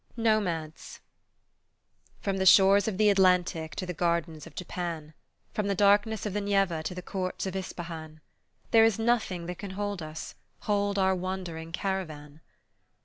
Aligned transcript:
NOMADS 0.17 0.99
FROM 2.21 2.37
the 2.37 2.45
shores 2.47 2.87
of 2.87 2.97
the 2.97 3.11
Atlantic 3.11 3.75
to 3.75 3.85
the 3.85 3.93
gardens 3.93 4.47
of 4.47 4.55
Japan, 4.55 5.13
From 5.53 5.67
the 5.67 5.75
darkness 5.75 6.25
of 6.25 6.33
the 6.33 6.41
Neva 6.41 6.81
to 6.81 6.95
the 6.95 7.03
courts 7.03 7.45
of 7.45 7.53
Ispahan, 7.55 8.19
There 8.71 8.83
is 8.83 8.97
nothing 8.97 9.45
that 9.45 9.59
can 9.59 9.71
hold 9.77 10.01
us, 10.01 10.33
hold 10.61 10.97
our 10.97 11.13
wandering 11.13 11.71
caravan. 11.71 12.41